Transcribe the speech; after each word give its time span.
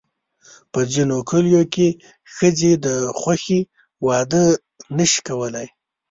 په 0.71 0.79
ځینو 0.93 1.17
کلیو 1.29 1.63
کې 1.73 1.87
ښځې 2.35 2.71
د 2.85 2.87
خوښې 3.19 3.59
واده 4.07 4.43
نه 4.97 5.05
شي 5.11 5.19
کولی. 5.27 5.67